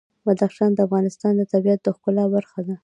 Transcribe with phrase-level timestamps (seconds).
[0.25, 2.75] بدخشان د افغانستان د طبیعت د ښکلا برخه ده.